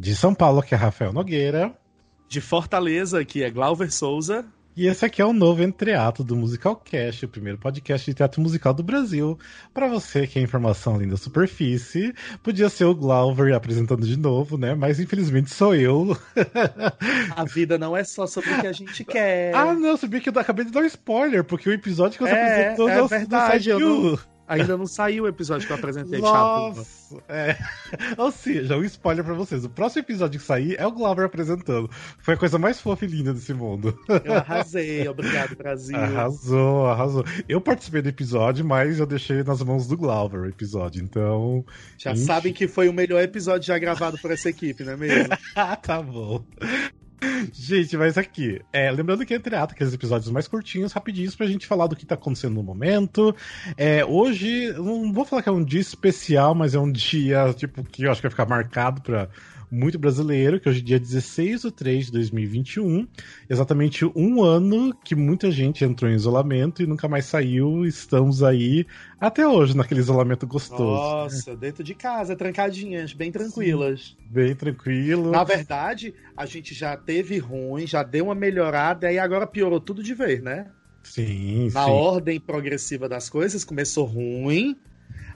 [0.00, 1.74] De São Paulo, que é Rafael Nogueira.
[2.26, 4.46] De Fortaleza, que é Glauber Souza.
[4.74, 8.72] E esse aqui é o novo entreato do Musicalcast, o primeiro podcast de teatro musical
[8.72, 9.38] do Brasil.
[9.74, 14.56] Para você que é informação além da superfície, podia ser o Glauber apresentando de novo,
[14.56, 14.74] né?
[14.74, 16.16] Mas infelizmente sou eu.
[17.36, 19.54] A vida não é só sobre o que a gente quer.
[19.54, 22.32] Ah, não, sabia que eu acabei de dar um spoiler, porque o episódio que você
[22.32, 24.29] É, apresentou é não, verdade, não eu saiu.
[24.50, 26.78] Ainda não saiu o episódio que eu apresentei Chapuva.
[26.80, 27.56] Nossa, é.
[28.18, 29.64] Ou seja, um spoiler pra vocês.
[29.64, 31.88] O próximo episódio que sair é o Glauber apresentando.
[32.18, 33.96] Foi a coisa mais fofa e linda desse mundo.
[34.24, 35.96] Eu arrasei, obrigado, Brasil.
[35.96, 37.24] Arrasou, arrasou.
[37.48, 41.64] Eu participei do episódio, mas eu deixei nas mãos do Glauber o episódio, então.
[41.96, 42.24] Já Enfim.
[42.24, 45.28] sabem que foi o melhor episódio já gravado por essa equipe, não é mesmo?
[45.82, 46.44] Tá bom.
[47.52, 51.66] Gente, mas aqui, é, lembrando que entre ato, aqueles episódios mais curtinhos, rapidinhos, pra gente
[51.66, 53.34] falar do que tá acontecendo no momento.
[53.76, 57.84] É, hoje, não vou falar que é um dia especial, mas é um dia, tipo,
[57.84, 59.28] que eu acho que vai ficar marcado pra
[59.70, 63.06] muito brasileiro, que hoje é dia 16 de 3 de 2021,
[63.48, 68.86] exatamente um ano que muita gente entrou em isolamento e nunca mais saiu, estamos aí
[69.20, 70.82] até hoje naquele isolamento gostoso.
[70.82, 74.16] Nossa, dentro de casa, trancadinhas, bem tranquilas.
[74.28, 75.30] Bem tranquilo.
[75.30, 80.02] Na verdade, a gente já teve ruim, já deu uma melhorada e agora piorou tudo
[80.02, 80.66] de vez, né?
[81.02, 81.90] Sim, Na sim.
[81.90, 84.76] ordem progressiva das coisas, começou ruim,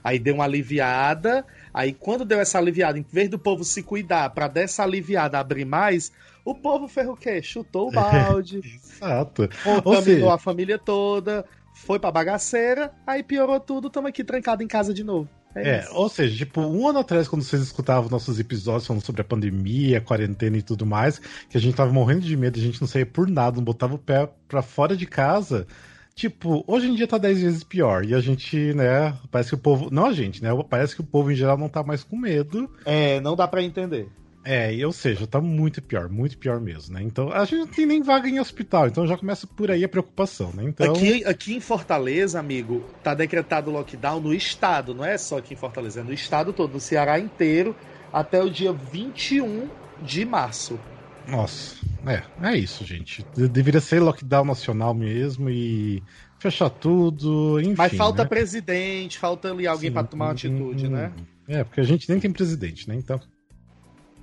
[0.03, 1.45] aí deu uma aliviada,
[1.75, 5.65] aí quando deu essa aliviada, em vez do povo se cuidar pra dessa aliviada abrir
[5.65, 6.11] mais,
[6.45, 7.41] o povo ferro o quê?
[7.43, 9.49] Chutou o balde, Exato.
[9.61, 14.93] contaminou a família toda, foi pra bagaceira, aí piorou tudo, estamos aqui trancados em casa
[14.93, 15.29] de novo.
[15.53, 19.21] É, É, ou seja, tipo, um ano atrás, quando vocês escutavam nossos episódios falando sobre
[19.21, 22.61] a pandemia, a quarentena e tudo mais, que a gente tava morrendo de medo, a
[22.61, 25.67] gente não saía por nada, não botava o pé pra fora de casa.
[26.15, 28.05] Tipo, hoje em dia tá 10 vezes pior.
[28.05, 29.89] E a gente, né, parece que o povo.
[29.91, 30.49] Não a gente, né?
[30.69, 32.69] Parece que o povo em geral não tá mais com medo.
[32.85, 34.07] É, não dá pra entender.
[34.45, 37.01] É, e, ou seja, tá muito pior, muito pior mesmo, né?
[37.01, 39.89] Então, a gente não tem nem vaga em hospital, então já começa por aí a
[39.89, 40.63] preocupação, né?
[40.63, 40.93] Então.
[40.93, 45.57] Aqui, aqui em Fortaleza, amigo, tá decretado lockdown no estado, não é só aqui em
[45.57, 47.75] Fortaleza, é no estado todo, no Ceará inteiro,
[48.13, 49.67] até o dia 21
[50.03, 50.79] de março.
[51.27, 51.75] Nossa,
[52.05, 53.25] é, é isso, gente.
[53.35, 56.03] De- deveria ser lockdown nacional mesmo e
[56.39, 57.73] fechar tudo, enfim.
[57.77, 58.29] Mas falta né?
[58.29, 61.11] presidente, falta ali alguém pra tomar uma atitude, né?
[61.47, 62.95] É, porque a gente nem tem presidente, né?
[62.95, 63.19] Então.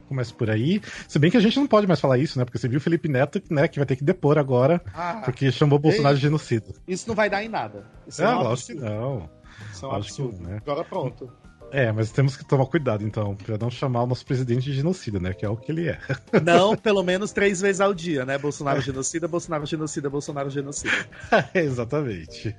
[0.08, 0.80] Começa por aí.
[1.08, 2.44] Se bem que a gente não pode mais falar isso, né?
[2.44, 3.66] Porque você viu o Felipe Neto, né?
[3.66, 6.66] Que vai ter que depor agora, Ah, porque chamou Bolsonaro de genocida.
[6.86, 7.86] isso não vai dar em nada.
[8.06, 8.94] Isso É, é, um lógico que absurdo.
[8.94, 9.30] não.
[9.72, 10.38] Isso é um absurdo.
[10.42, 10.58] não, né?
[10.66, 11.32] Agora pronto.
[11.72, 15.18] É, mas temos que tomar cuidado, então, pra não chamar o nosso presidente de genocida,
[15.18, 15.32] né?
[15.32, 15.98] Que é o que ele é.
[16.44, 18.36] Não, pelo menos três vezes ao dia, né?
[18.36, 20.92] Bolsonaro genocida, Bolsonaro genocida, Bolsonaro genocida.
[21.54, 22.54] Exatamente.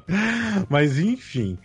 [0.68, 1.58] Mas enfim.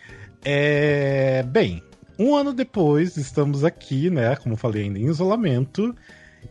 [0.45, 1.43] É...
[1.43, 1.83] Bem,
[2.17, 4.37] um ano depois, estamos aqui, né?
[4.37, 5.93] Como falei, ainda em isolamento.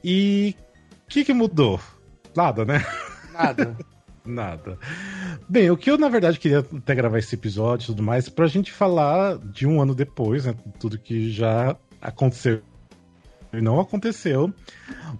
[0.04, 0.54] E
[1.04, 1.80] o que, que mudou?
[2.36, 2.84] Nada, né?
[3.32, 3.74] Nada.
[4.26, 4.78] Nada.
[5.48, 8.46] Bem, o que eu, na verdade, queria até gravar esse episódio e tudo mais, pra
[8.46, 10.54] gente falar de um ano depois, né?
[10.78, 12.60] Tudo que já aconteceu
[13.52, 14.52] e não aconteceu.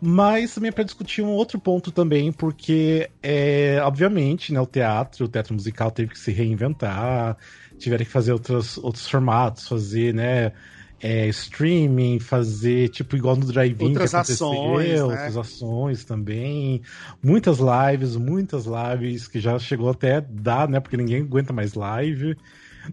[0.01, 5.25] Mas também é para discutir um outro ponto também, porque, é, obviamente, né, o teatro,
[5.25, 7.37] o teatro musical teve que se reinventar,
[7.79, 10.53] tiveram que fazer outros, outros formatos, fazer, né?
[11.01, 15.03] É, streaming, fazer tipo igual no drive-in Outras que ações, né?
[15.03, 16.83] outras ações também,
[17.23, 20.81] muitas lives, muitas lives que já chegou até dar, né?
[20.81, 22.37] Porque ninguém aguenta mais live.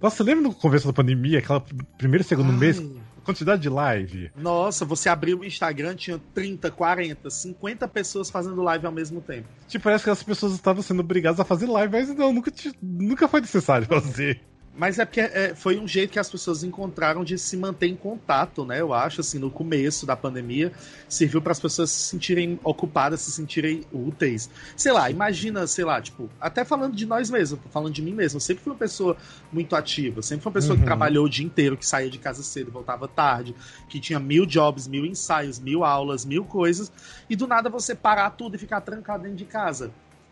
[0.02, 1.64] Nossa, você lembra no começo da pandemia, aquela
[1.98, 2.58] primeiro e segundo Ai.
[2.58, 2.84] mês,
[3.24, 4.32] quantidade de live?
[4.36, 9.48] Nossa, você abriu o Instagram, tinha 30, 40, 50 pessoas fazendo live ao mesmo tempo.
[9.68, 13.28] Tipo, parece que as pessoas estavam sendo obrigadas a fazer live, mas não, nunca, nunca
[13.28, 14.42] foi necessário fazer.
[14.76, 17.96] Mas é porque é, foi um jeito que as pessoas encontraram de se manter em
[17.96, 18.82] contato, né?
[18.82, 20.72] Eu acho, assim, no começo da pandemia,
[21.08, 24.50] serviu para as pessoas se sentirem ocupadas, se sentirem úteis.
[24.76, 28.38] Sei lá, imagina, sei lá, tipo, até falando de nós mesmos, falando de mim mesmo,
[28.38, 29.16] eu sempre fui uma pessoa
[29.52, 30.80] muito ativa, sempre fui uma pessoa Uhum.
[30.80, 33.56] que trabalhou o dia inteiro, que saía de casa cedo, voltava tarde,
[33.88, 36.92] que tinha mil jobs, mil ensaios, mil aulas, mil coisas,
[37.30, 39.92] e do nada você parar tudo e ficar trancado dentro de casa.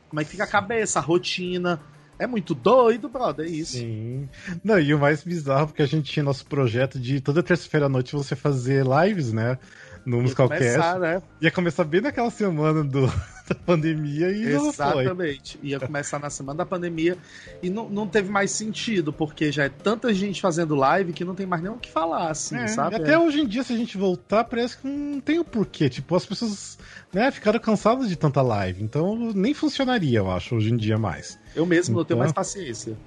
[0.10, 1.80] Como é que fica a cabeça, a rotina?
[2.22, 3.80] É muito doido, brother, é isso.
[3.80, 4.30] Sim.
[4.64, 7.90] Não, e o mais bizarro, porque a gente tinha nosso projeto de toda terça-feira à
[7.90, 9.58] noite você fazer lives, né?
[10.06, 10.64] No Ia Musicalcast.
[10.64, 11.22] começar, né?
[11.42, 13.06] Ia começar bem naquela semana do,
[13.48, 14.46] da pandemia e.
[14.54, 15.60] Exatamente.
[15.62, 17.18] Ia começar na semana da pandemia
[17.62, 21.36] e não, não teve mais sentido, porque já é tanta gente fazendo live que não
[21.36, 22.96] tem mais nem o que falar, assim, É, sabe?
[22.96, 25.88] e até hoje em dia, se a gente voltar, parece que não tem o porquê.
[25.90, 26.78] Tipo, as pessoas
[27.14, 28.84] né, ficaram cansadas de tanta live.
[28.84, 31.38] Então nem funcionaria, eu acho, hoje em dia mais.
[31.56, 32.98] Eu mesmo não tenho Então- mais paciência.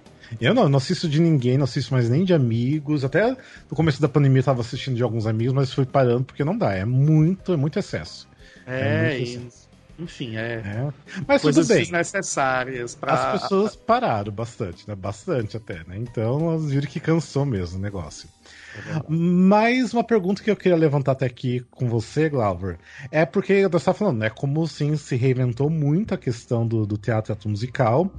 [0.40, 3.04] Eu não, não assisto de ninguém, não assisto mais nem de amigos.
[3.04, 3.30] Até
[3.70, 6.56] no começo da pandemia eu tava assistindo de alguns amigos, mas fui parando porque não
[6.56, 6.72] dá.
[6.74, 8.28] É muito, é muito excesso.
[8.66, 9.68] É, é muito excesso.
[9.98, 10.62] enfim, é.
[10.64, 10.92] é.
[11.26, 11.90] Mas coisas tudo bem.
[11.90, 14.94] necessárias para As pessoas pararam bastante, né?
[14.94, 15.96] Bastante até, né?
[15.96, 18.28] Então elas viram que cansou mesmo o negócio.
[18.76, 22.78] É Mas uma pergunta que eu queria levantar até aqui com você, Glauber,
[23.10, 24.30] é porque você está falando, né?
[24.30, 28.10] Como sim se reinventou muito a questão do, do teatro, teatro musical.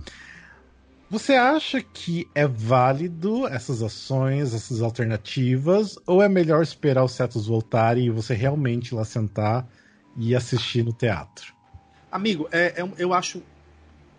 [1.16, 7.48] Você acha que é válido essas ações, essas alternativas, ou é melhor esperar os setos
[7.48, 9.66] voltarem e você realmente lá sentar
[10.18, 11.54] e assistir no teatro?
[12.12, 13.42] Amigo, é, é, eu acho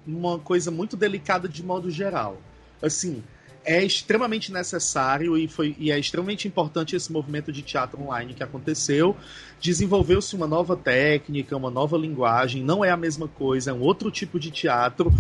[0.06, 2.40] uma coisa muito delicada de modo geral.
[2.80, 3.22] Assim,
[3.66, 8.42] é extremamente necessário e, foi, e é extremamente importante esse movimento de teatro online que
[8.42, 9.16] aconteceu.
[9.60, 14.08] Desenvolveu-se uma nova técnica, uma nova linguagem, não é a mesma coisa, é um outro
[14.08, 15.12] tipo de teatro,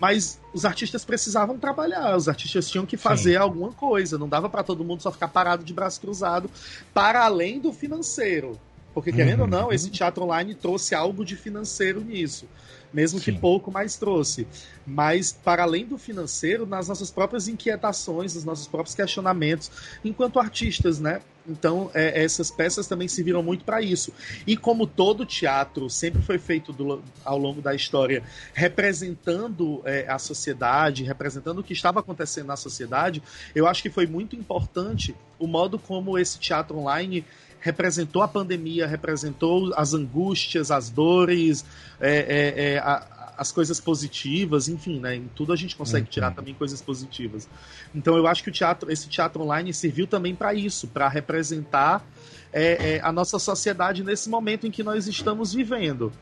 [0.00, 3.36] mas os artistas precisavam trabalhar, os artistas tinham que fazer Sim.
[3.36, 6.50] alguma coisa, não dava para todo mundo só ficar parado de braço cruzado,
[6.92, 8.58] para além do financeiro.
[8.92, 9.44] Porque, querendo uhum.
[9.44, 12.46] ou não, esse teatro online trouxe algo de financeiro nisso
[12.92, 13.24] mesmo Sim.
[13.32, 14.46] que pouco, mais trouxe.
[14.86, 19.70] Mas, para além do financeiro, nas nossas próprias inquietações, nos nossos próprios questionamentos,
[20.04, 21.20] enquanto artistas, né?
[21.46, 24.12] Então, é, essas peças também serviram muito para isso.
[24.46, 28.22] E como todo teatro sempre foi feito do, ao longo da história,
[28.52, 33.22] representando é, a sociedade, representando o que estava acontecendo na sociedade,
[33.54, 37.24] eu acho que foi muito importante o modo como esse teatro online
[37.62, 41.64] representou a pandemia, representou as angústias, as dores,
[42.00, 45.14] é, é, é, a, as coisas positivas, enfim, né?
[45.14, 46.34] Em tudo a gente consegue tirar uhum.
[46.34, 47.48] também coisas positivas.
[47.94, 52.04] Então eu acho que o teatro, esse teatro online serviu também para isso, para representar
[52.52, 56.12] é, é, a nossa sociedade nesse momento em que nós estamos vivendo.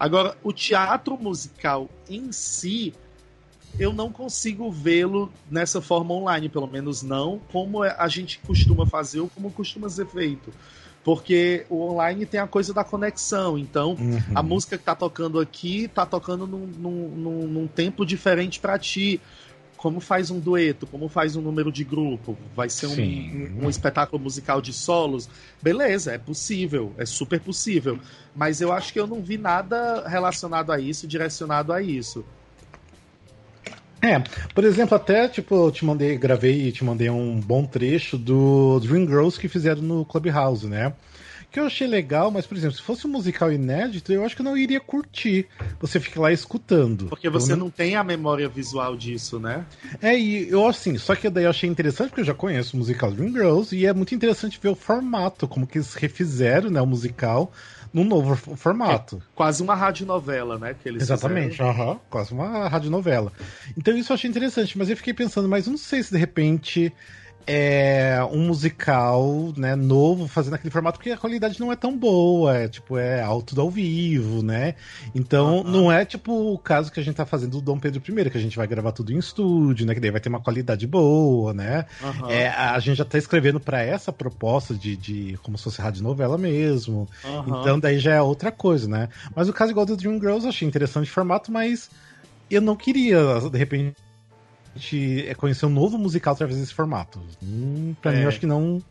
[0.00, 2.92] Agora, o teatro musical em si,
[3.78, 9.20] eu não consigo vê-lo nessa forma online, pelo menos não como a gente costuma fazer
[9.20, 10.52] ou como costuma ser feito.
[11.08, 13.56] Porque o online tem a coisa da conexão.
[13.56, 14.20] Então, uhum.
[14.34, 19.18] a música que tá tocando aqui tá tocando num, num, num tempo diferente para ti.
[19.78, 23.70] Como faz um dueto, como faz um número de grupo, vai ser um, um, um,
[23.70, 25.30] espetáculo musical de solos.
[25.62, 27.98] Beleza, é possível, é super possível.
[28.36, 32.22] Mas eu acho que eu não vi nada relacionado a isso, direcionado a isso.
[34.00, 34.20] É,
[34.54, 38.78] por exemplo, até tipo, eu te mandei, gravei e te mandei um bom trecho do
[38.80, 40.92] Dream Girls que fizeram no Clubhouse, né?
[41.50, 44.42] Que eu achei legal, mas, por exemplo, se fosse um musical inédito, eu acho que
[44.42, 45.46] eu não iria curtir.
[45.80, 47.06] Você fica lá escutando.
[47.06, 47.64] Porque você não...
[47.64, 49.64] não tem a memória visual disso, né?
[50.02, 52.78] É, e eu assim, só que daí eu achei interessante, porque eu já conheço o
[52.78, 56.82] musical Dream Girls, e é muito interessante ver o formato, como que eles refizeram, né,
[56.82, 57.50] o musical
[57.92, 59.16] num novo formato.
[59.16, 60.74] É, quase uma radionovela, né?
[60.74, 63.32] Que eles Exatamente, uhum, quase uma radionovela.
[63.76, 66.92] Então isso eu achei interessante, mas eu fiquei pensando, mas não sei se de repente
[67.50, 72.54] é um musical, né, novo, fazendo aquele formato, porque a qualidade não é tão boa,
[72.54, 74.74] é tipo, é alto ao vivo, né?
[75.14, 75.64] Então, uhum.
[75.64, 78.36] não é tipo o caso que a gente tá fazendo do Dom Pedro I, que
[78.36, 79.94] a gente vai gravar tudo em estúdio, né?
[79.94, 81.86] Que daí vai ter uma qualidade boa, né?
[82.02, 82.28] Uhum.
[82.28, 86.02] É, a gente já tá escrevendo para essa proposta de, de como se fosse rádio
[86.02, 87.08] novela mesmo.
[87.24, 87.60] Uhum.
[87.60, 89.08] Então, daí já é outra coisa, né?
[89.34, 91.88] Mas o caso igual do Dream Girls, eu achei interessante o formato, mas
[92.50, 93.18] eu não queria,
[93.50, 93.96] de repente
[94.76, 97.20] gente é conhecer um novo musical através desse formato.
[97.42, 98.16] Hum, pra é.
[98.16, 98.82] mim, eu acho que não.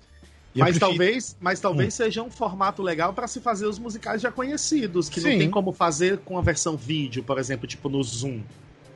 [0.55, 1.97] Mas talvez, mas talvez hum.
[1.97, 5.31] seja um formato legal para se fazer os musicais já conhecidos, que Sim.
[5.31, 8.41] não tem como fazer com a versão vídeo, por exemplo, tipo no Zoom.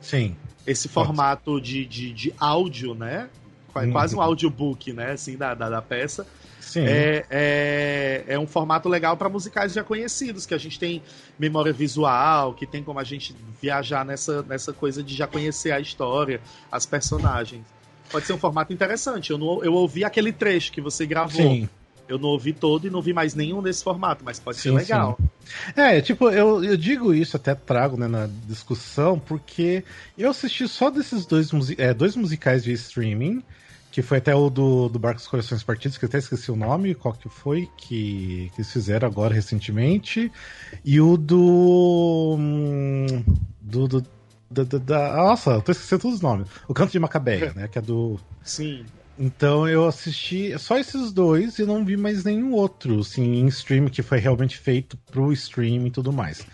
[0.00, 0.36] Sim.
[0.66, 3.28] Esse formato de, de, de áudio, né?
[3.92, 4.24] Quase um uhum.
[4.24, 5.12] audiobook, né?
[5.12, 6.26] Assim, da, da, da peça
[6.62, 6.86] Sim.
[6.86, 11.02] É, é, é um formato legal para musicais já conhecidos, que a gente tem
[11.38, 15.80] memória visual, que tem como a gente viajar nessa, nessa coisa de já conhecer a
[15.80, 17.62] história, as personagens.
[18.10, 19.32] Pode ser um formato interessante.
[19.32, 21.42] Eu, não, eu ouvi aquele trecho que você gravou.
[21.42, 21.68] Sim.
[22.08, 24.72] Eu não ouvi todo e não vi mais nenhum desse formato, mas pode sim, ser
[24.72, 25.18] legal.
[25.18, 25.80] Sim.
[25.80, 29.84] É, tipo, eu, eu digo isso, até trago né, na discussão, porque
[30.16, 33.42] eu assisti só desses dois, é, dois musicais de streaming
[33.92, 36.94] que foi até o do, do Barcos Corações Partidos, que eu até esqueci o nome,
[36.94, 40.32] qual que foi, que, que eles fizeram agora recentemente.
[40.82, 42.36] E o do.
[42.38, 43.22] Hum,
[43.60, 43.86] do.
[43.86, 44.06] do
[44.50, 46.46] da, da, da, nossa, eu tô esquecendo todos os nomes.
[46.68, 47.68] O Canto de Macabeia, né?
[47.68, 48.18] Que é do.
[48.42, 48.84] Sim.
[49.22, 53.86] Então eu assisti só esses dois e não vi mais nenhum outro, assim, em stream
[53.86, 56.44] que foi realmente feito pro stream e tudo mais.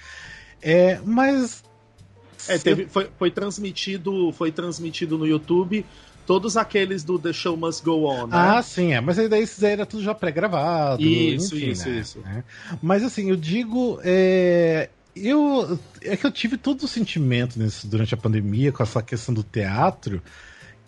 [0.60, 1.64] É, mas.
[2.46, 5.84] É, teve, foi, foi transmitido, foi transmitido no YouTube
[6.26, 8.36] todos aqueles do The Show Must Go On, né?
[8.36, 9.00] Ah, sim, é.
[9.00, 11.02] Mas aí daí isso era tudo já pré-gravado.
[11.02, 11.98] Isso, enfim, isso, né?
[11.98, 12.18] isso.
[12.26, 12.44] É.
[12.82, 13.98] Mas assim, eu digo.
[14.04, 14.90] É...
[15.16, 19.34] Eu, é que eu tive todo o sentimento nesse, durante a pandemia com essa questão
[19.34, 20.22] do teatro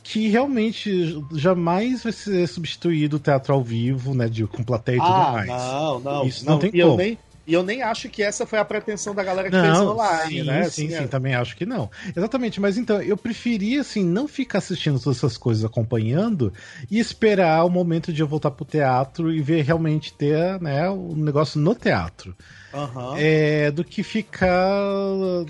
[0.03, 4.29] que realmente jamais vai ser substituído o teatro ao vivo, né?
[4.29, 5.49] De, com plateia e ah, tudo mais.
[5.49, 6.27] Não, não.
[6.27, 6.93] Isso não, não tem e como.
[6.93, 7.19] Eu nem,
[7.51, 10.41] e eu nem acho que essa foi a pretensão da galera que não, fez online,
[10.41, 10.63] sim, né?
[10.63, 11.07] Sim, assim, sim, é...
[11.09, 11.91] também acho que não.
[12.17, 16.53] Exatamente, mas então, eu preferia, assim, não ficar assistindo todas essas coisas, acompanhando,
[16.89, 21.15] e esperar o momento de eu voltar pro teatro e ver realmente ter, né, o
[21.17, 22.37] negócio no teatro.
[22.73, 23.17] Uhum.
[23.17, 24.81] É, do que ficar.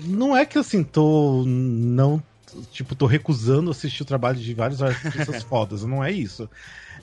[0.03, 1.43] Não é que assim, tô.
[1.45, 2.21] Não.
[2.71, 6.49] Tipo, tô recusando assistir o trabalho de vários artistas fodas, não é isso.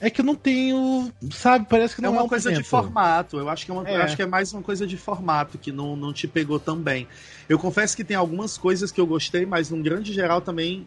[0.00, 1.12] É que eu não tenho.
[1.32, 2.62] Sabe, parece que não é uma é um coisa momento.
[2.62, 3.38] de formato.
[3.38, 4.02] Eu acho que é, uma, É.
[4.02, 7.08] acho que é mais uma coisa de formato que não, não te pegou tão bem.
[7.48, 10.86] Eu confesso que tem algumas coisas que eu gostei, mas num grande geral também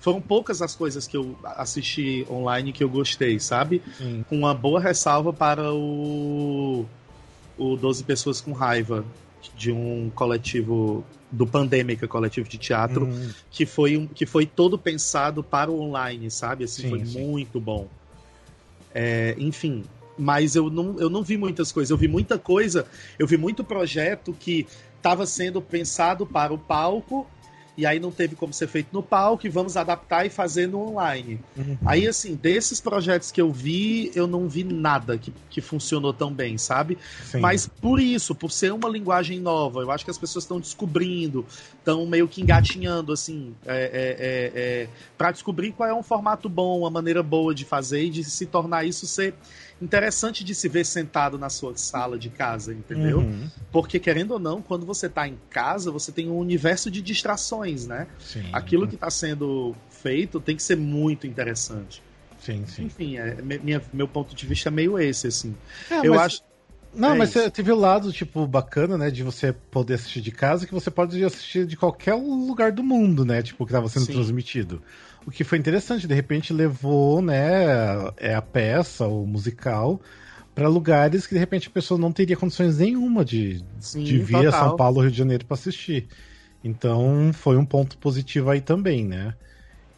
[0.00, 3.82] foram poucas as coisas que eu assisti online que eu gostei, sabe?
[3.98, 4.24] Sim.
[4.28, 6.86] Com uma boa ressalva para o
[7.58, 9.04] o 12 pessoas com raiva
[9.54, 14.78] de um coletivo do Pandêmica, coletivo de teatro, Hum, que foi um, que foi todo
[14.78, 16.64] pensado para o online, sabe?
[16.64, 17.26] Assim, Sim, foi sim.
[17.26, 17.88] muito bom.
[18.94, 19.84] É, enfim,
[20.18, 21.90] mas eu não, eu não vi muitas coisas.
[21.90, 22.86] Eu vi muita coisa,
[23.18, 24.66] eu vi muito projeto que
[24.96, 27.26] estava sendo pensado para o palco
[27.78, 30.80] e aí não teve como ser feito no palco e vamos adaptar e fazer no
[30.80, 31.38] online.
[31.56, 31.78] uhum.
[31.86, 36.32] Aí, assim, desses projetos que eu vi, eu não vi nada que, que funcionou tão
[36.32, 36.98] bem, sabe?
[37.24, 37.38] Sim.
[37.38, 41.46] Mas por isso, por ser uma linguagem nova, eu acho que as pessoas estão descobrindo,
[41.78, 46.48] estão meio que engatinhando, assim, é, é, é, é, para descobrir qual é um formato
[46.48, 49.34] bom, uma maneira boa de fazer e de se tornar isso ser
[49.80, 53.20] interessante de se ver sentado na sua sala de casa, entendeu?
[53.20, 53.48] Uhum.
[53.70, 57.86] Porque, querendo ou não, quando você tá em casa, você tem um universo de distrações,
[57.86, 58.06] né?
[58.18, 58.42] Sim.
[58.52, 62.02] Aquilo que está sendo feito tem que ser muito interessante.
[62.40, 62.84] Sim, sim.
[62.84, 65.54] Enfim, é, minha, meu ponto de vista é meio esse, assim.
[65.90, 66.42] É, eu mas- acho.
[66.90, 67.50] Não, É mas isso.
[67.50, 71.22] teve o lado, tipo, bacana, né, de você poder assistir de casa, que você pode
[71.22, 74.14] assistir de qualquer lugar do mundo, né, tipo, que estava sendo Sim.
[74.14, 74.82] transmitido.
[75.28, 77.66] O que foi interessante, de repente levou, né,
[78.16, 80.00] é a peça, o musical,
[80.54, 84.36] para lugares que de repente a pessoa não teria condições nenhuma de, Sim, de vir
[84.36, 84.68] a total.
[84.68, 86.08] São Paulo, Rio de Janeiro para assistir.
[86.64, 89.34] Então foi um ponto positivo aí também, né?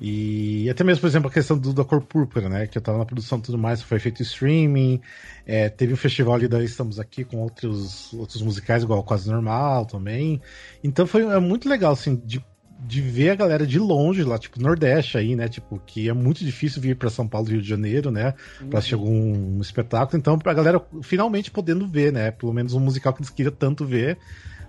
[0.01, 2.67] E até mesmo, por exemplo, a questão do, da cor púrpura, né?
[2.67, 5.01] Que eu tava na produção e tudo mais, foi feito streaming.
[5.47, 9.87] É, teve o festival ali da Estamos Aqui com outros, outros musicais, igual Quase Normal
[9.87, 10.43] também.
[10.83, 12.45] Então foi é muito legal, assim, de,
[12.87, 15.49] de ver a galera de longe lá, tipo, Nordeste aí, né?
[15.49, 18.35] Tipo, que é muito difícil vir para São Paulo, Rio de Janeiro, né?
[18.69, 20.19] Pra assistir algum um espetáculo.
[20.19, 22.31] Então, pra galera finalmente podendo ver, né?
[22.31, 24.19] Pelo menos um musical que eles queriam tanto ver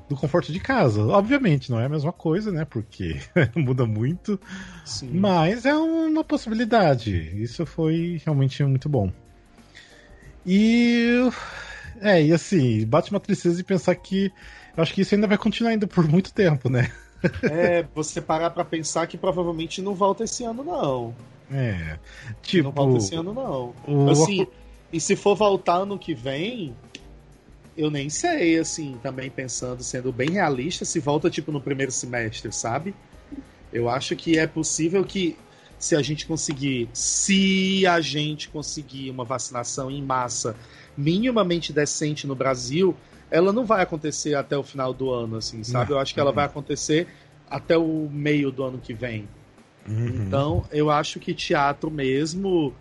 [0.10, 1.01] do conforto de casa.
[1.03, 2.65] Obviamente, não é a mesma coisa, né?
[2.65, 3.20] Porque
[3.56, 4.39] muda muito.
[4.86, 5.12] Sim.
[5.13, 7.41] Mas é uma possibilidade.
[7.41, 9.12] Isso foi realmente muito bom.
[10.46, 11.30] E.
[12.01, 14.32] É, e assim, bate uma tristeza de pensar que.
[14.75, 16.89] Eu acho que isso ainda vai continuar ainda por muito tempo, né?
[17.44, 21.16] É, você parar pra pensar que provavelmente não volta esse ano, não.
[21.51, 22.00] É.
[22.62, 23.20] não volta esse Tipo.
[23.22, 23.74] ano, não.
[23.88, 24.10] O...
[24.10, 24.48] Assim,
[24.92, 26.75] e se for voltar ano que vem,
[27.78, 32.51] eu nem sei, assim, também pensando, sendo bem realista, se volta tipo no primeiro semestre,
[32.51, 32.94] sabe?
[33.72, 35.38] Eu acho que é possível que
[35.80, 40.56] se a gente conseguir, se a gente conseguir uma vacinação em massa
[40.96, 42.96] minimamente decente no Brasil,
[43.32, 45.90] ela não vai acontecer até o final do ano, assim, sabe?
[45.90, 45.98] Não.
[45.98, 47.08] Eu acho que ela vai acontecer
[47.50, 49.28] até o meio do ano que vem.
[49.88, 50.26] Uhum.
[50.28, 52.74] Então, eu acho que teatro mesmo.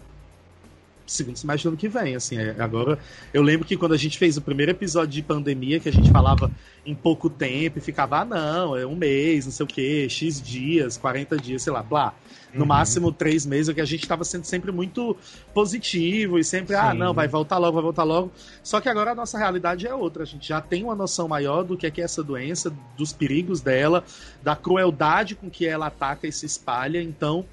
[1.10, 2.38] Segundo semestre do ano que vem, assim.
[2.38, 2.98] é- Agora,
[3.34, 6.10] eu lembro que quando a gente fez o primeiro episódio de pandemia, que a gente
[6.10, 6.50] falava
[6.86, 10.40] em pouco tempo e ficava, ah, não, é um mês, não sei o quê, X
[10.40, 12.14] dias, 40 dias, sei lá, blá.
[12.54, 12.66] No Uhum.
[12.66, 15.16] máximo três meses, que a gente estava sendo sempre muito
[15.54, 16.98] positivo e sempre, ah, Sim.
[16.98, 18.32] não, vai voltar logo, vai voltar logo.
[18.62, 20.22] Só que agora a nossa realidade é outra.
[20.22, 23.12] A gente já tem uma noção maior do que é, que é essa doença, dos
[23.12, 24.04] perigos dela,
[24.42, 27.00] da crueldade com que ela ataca e se espalha.
[27.02, 27.44] Então,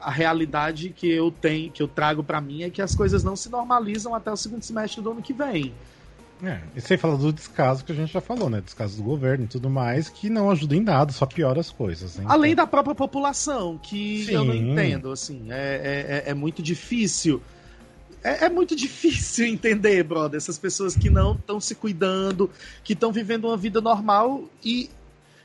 [0.00, 3.36] a realidade que eu tenho, que eu trago para mim é que as coisas não
[3.36, 5.72] se normalizam até o segundo semestre do ano que vem.
[6.42, 8.62] É, e sem falar do descaso que a gente já falou, né?
[8.62, 12.16] Descaso do governo e tudo mais, que não ajuda em nada, só piora as coisas.
[12.16, 12.24] né?
[12.26, 14.72] Além da própria população, que eu não Sim.
[14.72, 17.42] entendo, assim, é, é, é- é muito difícil.
[18.24, 22.50] É, é muito difícil entender, brother, essas pessoas que não estão se cuidando,
[22.82, 24.88] que estão vivendo uma vida normal e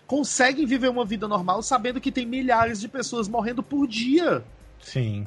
[0.08, 4.44] conseguem viver uma vida normal sabendo que tem milhares de pessoas morrendo por dia.
[4.82, 5.26] Sim.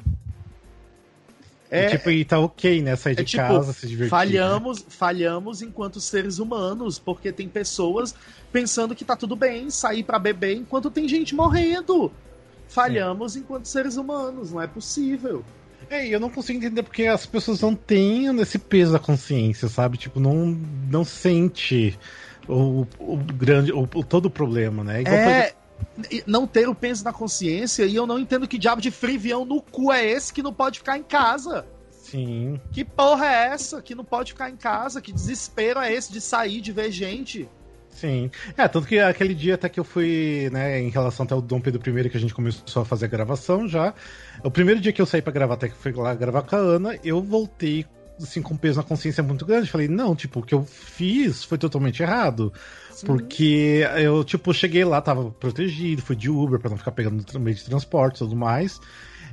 [1.71, 2.95] É, e, tipo, e tá ok, né?
[2.95, 4.05] Sair é de tipo, casa, se divertir.
[4.05, 4.09] né?
[4.09, 8.15] falhamos, falhamos enquanto seres humanos, porque tem pessoas
[8.51, 12.11] pensando que tá tudo bem sair pra beber enquanto tem gente morrendo.
[12.67, 15.43] Falhamos enquanto seres humanos, não é possível.
[15.89, 19.67] É, e eu não consigo entender porque as pessoas não têm esse peso da consciência,
[19.67, 19.97] sabe?
[19.97, 20.45] Tipo, não,
[20.89, 21.97] não sente
[22.49, 25.01] o, o grande, o, todo o problema, né?
[25.01, 25.53] Igual, por É,
[26.25, 29.61] não ter o peso na consciência e eu não entendo que diabo de frivião no
[29.61, 31.65] cu é esse que não pode ficar em casa.
[31.91, 32.59] Sim.
[32.71, 35.01] Que porra é essa que não pode ficar em casa?
[35.01, 37.47] Que desespero é esse de sair, de ver gente?
[37.89, 38.31] Sim.
[38.57, 41.59] É, tanto que aquele dia até que eu fui, né, em relação até o Dom
[41.59, 43.93] Pedro I, que a gente começou a fazer a gravação já.
[44.43, 46.59] O primeiro dia que eu saí para gravar, até que fui lá gravar com a
[46.59, 47.85] Ana, eu voltei
[48.21, 49.69] assim, com peso na consciência muito grande.
[49.69, 52.53] Falei, não, tipo, o que eu fiz foi totalmente errado.
[52.91, 53.05] Sim.
[53.05, 57.55] Porque eu, tipo, cheguei lá, tava protegido, fui de Uber para não ficar pegando meio
[57.55, 58.79] de transporte e tudo mais.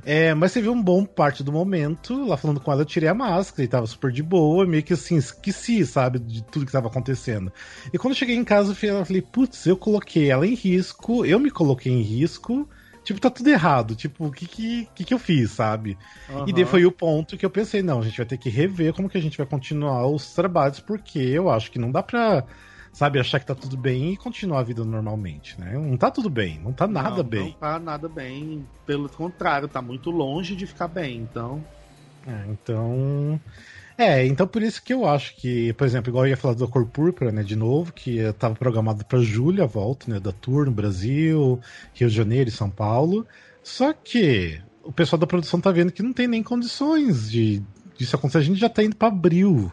[0.05, 3.09] É, mas você viu um bom parte do momento, lá falando com ela, eu tirei
[3.09, 6.71] a máscara e tava super de boa, meio que assim, esqueci, sabe, de tudo que
[6.71, 7.51] tava acontecendo.
[7.91, 11.37] E quando eu cheguei em casa, eu falei, putz, eu coloquei ela em risco, eu
[11.39, 12.69] me coloquei em risco,
[13.07, 13.95] tipo, tá tudo errado.
[13.95, 15.97] Tipo, o que que, que, que eu fiz, sabe?
[16.29, 16.43] Uhum.
[16.45, 18.93] E daí foi o ponto que eu pensei, não, a gente vai ter que rever
[18.93, 22.43] como que a gente vai continuar os trabalhos, porque eu acho que não dá pra
[22.91, 25.73] sabe, achar que tá tudo bem e continuar a vida normalmente, né?
[25.73, 27.43] Não tá tudo bem, não tá nada não, bem.
[27.43, 31.63] Não tá nada bem, pelo contrário, tá muito longe de ficar bem, então.
[32.25, 33.39] É, então.
[33.97, 36.67] É, então por isso que eu acho que, por exemplo, igual eu ia falar do
[36.67, 40.65] Cor Púrpura, né, de novo, que estava programado para julho a volta, né, da tour
[40.65, 41.59] no Brasil,
[41.95, 43.25] Rio de Janeiro e São Paulo.
[43.63, 47.61] Só que o pessoal da produção tá vendo que não tem nem condições de
[47.97, 48.37] disso acontecer.
[48.37, 49.71] A gente já tá indo para abril.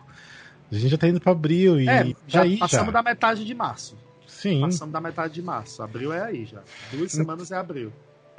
[0.73, 1.89] A gente já tá indo pra abril e.
[1.89, 2.93] É, já passamos já.
[2.93, 3.97] da metade de março.
[4.27, 4.63] Sim.
[4.63, 5.83] Passamos da metade de março.
[5.83, 6.63] Abril é aí já.
[6.91, 7.93] Duas semanas é abril.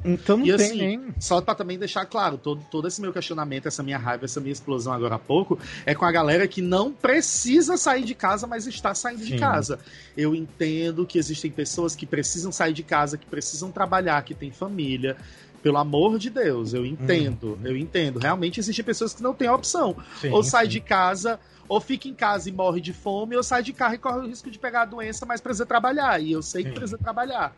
[0.06, 1.16] Então não e tem assim, nem...
[1.20, 4.54] só para também deixar claro, todo, todo esse meu questionamento, essa minha raiva, essa minha
[4.54, 8.68] explosão agora há pouco, é com a galera que não precisa sair de casa, mas
[8.68, 9.34] está saindo Sim.
[9.34, 9.80] de casa.
[10.16, 14.52] Eu entendo que existem pessoas que precisam sair de casa, que precisam trabalhar, que têm
[14.52, 15.18] família.
[15.64, 17.68] Pelo amor de Deus, eu entendo, uhum.
[17.68, 18.20] eu entendo.
[18.20, 19.96] Realmente existem pessoas que não têm opção.
[20.22, 20.72] Sim, ou sai sim.
[20.74, 23.98] de casa ou fica em casa e morre de fome, ou sai de carro e
[23.98, 26.22] corre o risco de pegar a doença, mas precisa trabalhar.
[26.22, 26.76] E eu sei que Sim.
[26.76, 27.56] precisa trabalhar.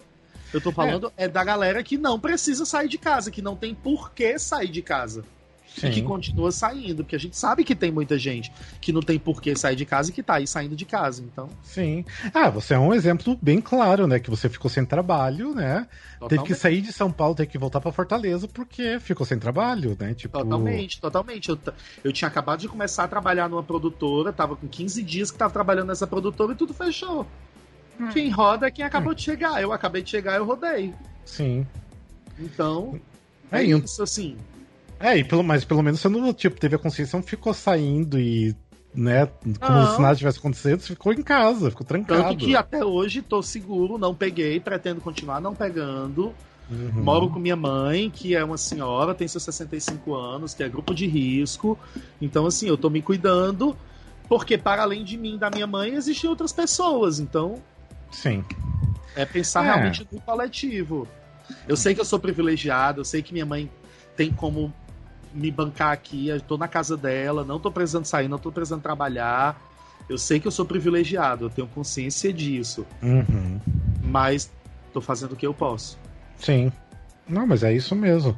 [0.54, 1.26] Eu tô falando é.
[1.26, 1.28] é.
[1.28, 4.82] da galera que não precisa sair de casa, que não tem por que sair de
[4.82, 5.24] casa.
[5.78, 5.88] Sim.
[5.88, 8.52] E que continua saindo, porque a gente sabe que tem muita gente
[8.82, 11.22] que não tem por que sair de casa e que tá aí saindo de casa,
[11.22, 11.50] então.
[11.62, 12.04] Sim.
[12.34, 14.20] Ah, você é um exemplo bem claro, né?
[14.20, 15.88] Que você ficou sem trabalho, né?
[16.14, 16.30] Totalmente.
[16.30, 19.96] Teve que sair de São Paulo, teve que voltar para Fortaleza porque ficou sem trabalho,
[20.00, 20.16] né?
[20.16, 20.40] Tipo...
[20.40, 21.50] Totalmente, totalmente.
[21.50, 21.60] Eu,
[22.04, 25.54] eu tinha acabado de começar a trabalhar numa produtora, tava com 15 dias que tava
[25.54, 27.28] trabalhando nessa produtora e tudo fechou.
[28.00, 28.10] Hum.
[28.10, 29.16] Quem roda é quem acabou hum.
[29.16, 29.62] de chegar.
[29.62, 30.94] Eu acabei de chegar, eu rodei.
[31.26, 31.66] Sim.
[32.40, 33.00] Então,
[33.52, 34.38] é, é isso, assim.
[35.00, 38.20] É, e pelo, mas pelo menos você não tipo, teve a consciência, não ficou saindo
[38.20, 38.56] e.
[38.96, 39.28] Né,
[39.60, 39.96] como não.
[39.96, 42.24] se nada tivesse acontecido, você ficou em casa, ficou trancado.
[42.24, 46.34] Tanto que até hoje tô seguro, não peguei, pretendo continuar não pegando.
[46.70, 47.04] Uhum.
[47.04, 50.96] Moro com minha mãe, que é uma senhora, tem seus 65 anos, que é grupo
[50.96, 51.78] de risco.
[52.20, 53.78] Então, assim, eu tô me cuidando,
[54.28, 57.20] porque para além de mim e da minha mãe, existem outras pessoas.
[57.20, 57.62] Então.
[58.12, 58.44] Sim.
[59.16, 59.68] É pensar é.
[59.68, 61.08] realmente no coletivo.
[61.68, 63.70] Eu sei que eu sou privilegiado, eu sei que minha mãe
[64.16, 64.74] tem como
[65.34, 68.82] me bancar aqui, eu tô na casa dela, não tô precisando sair, não tô precisando
[68.82, 69.62] trabalhar.
[70.10, 72.86] Eu sei que eu sou privilegiado, eu tenho consciência disso.
[73.02, 73.60] Uhum.
[74.02, 74.50] Mas
[74.94, 75.98] tô fazendo o que eu posso.
[76.38, 76.72] Sim.
[77.28, 78.38] Não, mas é isso mesmo.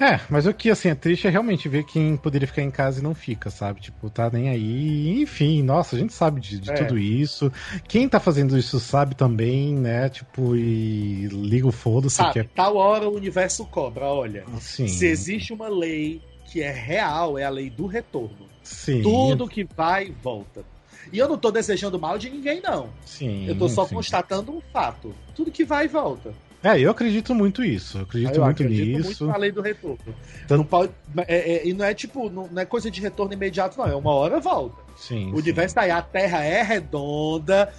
[0.00, 3.00] É, mas o que assim é triste é realmente ver quem poderia ficar em casa
[3.00, 3.80] e não fica, sabe?
[3.80, 5.20] Tipo, tá nem aí.
[5.20, 6.74] Enfim, nossa, a gente sabe de, de é.
[6.74, 7.52] tudo isso.
[7.88, 10.08] Quem tá fazendo isso sabe também, né?
[10.08, 12.16] Tipo, e liga o foda-se.
[12.16, 12.44] Sabe, que é...
[12.44, 14.44] tal hora o universo cobra, olha.
[14.60, 14.86] Sim.
[14.86, 18.46] Se existe uma lei que é real, é a lei do retorno.
[18.62, 19.02] Sim.
[19.02, 20.64] Tudo que vai, volta.
[21.12, 22.90] E eu não tô desejando mal de ninguém, não.
[23.04, 23.46] Sim.
[23.46, 23.94] Eu tô só sim.
[23.94, 25.14] constatando um fato.
[25.34, 26.32] Tudo que vai, volta.
[26.62, 27.98] É, eu acredito muito isso.
[27.98, 29.24] Eu acredito eu muito acredito nisso.
[29.24, 29.98] Muito na lei do retorno.
[30.44, 30.92] Então, não pode,
[31.26, 33.86] é, é, e não é tipo, não, não, é coisa de retorno imediato, não.
[33.86, 34.76] É uma hora volta.
[34.96, 35.30] Sim.
[35.32, 37.72] O universo tá aí, a Terra é redonda.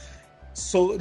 [0.54, 0.98] So,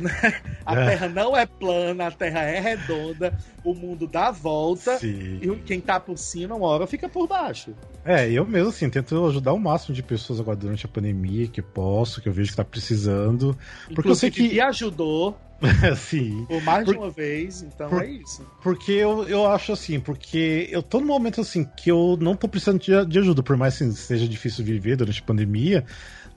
[0.65, 0.87] a é.
[0.87, 5.41] Terra não é plana, a Terra é redonda, o mundo dá volta Sim.
[5.43, 7.75] e quem tá por cima, uma hora fica por baixo.
[8.05, 11.61] É, eu mesmo assim, tento ajudar o máximo de pessoas agora durante a pandemia que
[11.61, 13.57] posso, que eu vejo que tá precisando.
[13.87, 14.55] Porque Inclusive, eu sei que.
[14.55, 15.37] Me ajudou
[15.97, 16.45] Sim.
[16.47, 16.93] Por mais Por...
[16.93, 18.03] de uma vez, então Por...
[18.03, 18.47] é isso.
[18.63, 22.49] Porque eu, eu acho assim, porque eu tô num momento assim que eu não tô
[22.49, 25.85] precisando de, de ajuda, por mais que assim, seja difícil viver durante a pandemia,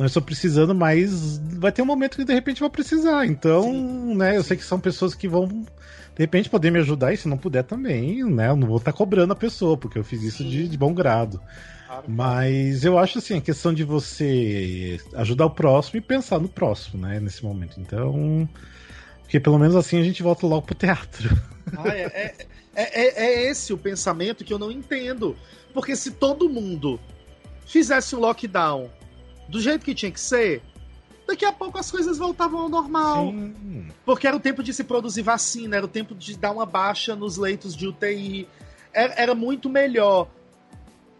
[0.01, 3.25] não estou precisando, mas vai ter um momento que de repente vou precisar.
[3.25, 7.13] Então, sim, né, eu sei que são pessoas que vão de repente poder me ajudar
[7.13, 9.97] e se não puder também, né, eu não vou estar tá cobrando a pessoa, porque
[9.97, 11.41] eu fiz isso de, de bom grado.
[12.07, 17.01] Mas eu acho assim, a questão de você ajudar o próximo e pensar no próximo,
[17.05, 17.79] né, nesse momento.
[17.79, 18.47] Então,
[19.21, 21.29] porque pelo menos assim a gente volta logo pro teatro.
[21.77, 22.35] Ah, é,
[22.75, 25.37] é, é, é, esse o pensamento que eu não entendo.
[25.73, 26.99] Porque se todo mundo
[27.65, 28.89] fizesse um lockdown
[29.51, 30.63] do jeito que tinha que ser,
[31.27, 33.25] daqui a pouco as coisas voltavam ao normal.
[33.31, 33.89] Sim.
[34.05, 37.15] Porque era o tempo de se produzir vacina, era o tempo de dar uma baixa
[37.15, 38.47] nos leitos de UTI.
[38.93, 40.29] Era, era muito melhor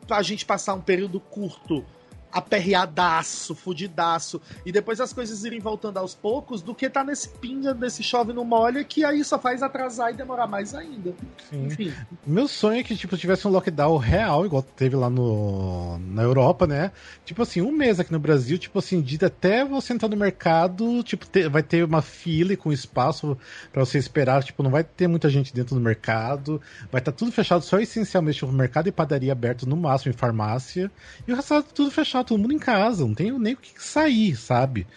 [0.10, 1.86] a gente passar um período curto
[2.32, 7.74] aperreadaço, fudidaço, e depois as coisas irem voltando aos poucos, do que tá nesse pinga,
[7.74, 11.14] nesse chove no molha, que aí só faz atrasar e demorar mais ainda.
[11.50, 11.66] Sim.
[11.66, 11.94] Enfim.
[12.26, 16.66] Meu sonho é que, tipo, tivesse um lockdown real, igual teve lá no, na Europa,
[16.68, 16.92] né?
[17.26, 21.04] Tipo assim, um mês aqui no Brasil, tipo assim, de até você entrar no mercado,
[21.04, 23.38] tipo, ter, vai ter uma fila com espaço
[23.72, 27.18] para você esperar, tipo, não vai ter muita gente dentro do mercado, vai estar tá
[27.18, 30.92] tudo fechado, só essencialmente, tipo, mercado e padaria aberto no máximo em farmácia,
[31.28, 33.72] e o resto tá tudo fechado todo mundo em casa, não tem nem o que
[33.82, 34.88] sair, sabe?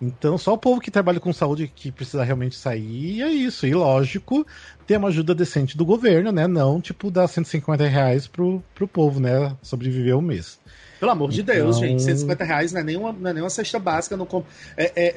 [0.00, 3.66] Então, só o povo que trabalha com saúde que precisa realmente sair, é isso.
[3.66, 4.46] E lógico,
[4.86, 6.46] ter uma ajuda decente do governo, né?
[6.46, 9.56] Não, tipo, dar 150 reais pro, pro povo, né?
[9.62, 10.58] Sobreviver um mês.
[11.00, 11.54] Pelo amor de então...
[11.54, 12.02] Deus, gente.
[12.02, 14.16] 150 reais não é nem uma, não é nem uma cesta básica.
[14.16, 14.44] Não com...
[14.76, 15.14] é, é, é,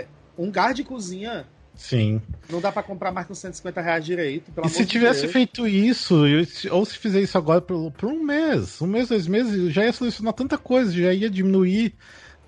[0.00, 1.46] é um gar de cozinha
[1.78, 2.20] Sim.
[2.50, 4.50] Não dá para comprar mais com 150 reais direito.
[4.64, 5.32] e se tivesse Deus.
[5.32, 6.24] feito isso,
[6.72, 9.92] ou se fizer isso agora por, por, um mês, um mês, dois meses, já ia
[9.92, 11.94] solucionar tanta coisa, já ia diminuir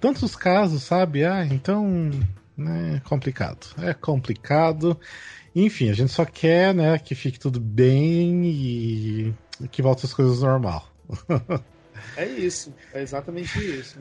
[0.01, 1.25] tantos casos, sabe?
[1.25, 2.11] Ah, então.
[2.57, 3.69] Né, é complicado.
[3.79, 4.99] É complicado.
[5.55, 9.35] Enfim, a gente só quer né, que fique tudo bem e
[9.71, 10.93] que volte as coisas ao normal.
[12.17, 14.01] é isso, é exatamente isso.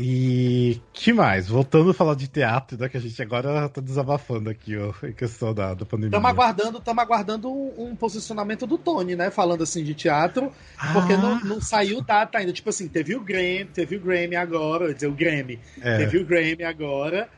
[0.00, 1.48] E que mais?
[1.48, 5.12] Voltando a falar de teatro, né, que a gente agora tá desabafando aqui, ó, em
[5.12, 6.16] questão da, da pandemia.
[6.16, 9.28] Estamos aguardando, tamo aguardando um, um, posicionamento do Tony, né?
[9.28, 10.92] Falando assim de teatro, ah.
[10.92, 12.52] porque não, não saiu data ainda.
[12.52, 15.58] Tipo assim, teve o Grammy, teve o Grammy agora, dizer, o Grammy.
[15.82, 15.96] É.
[15.96, 17.28] Teve o Grammy agora.